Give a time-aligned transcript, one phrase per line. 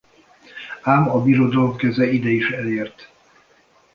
[0.83, 3.09] Ám a Birodalom keze ide is elért.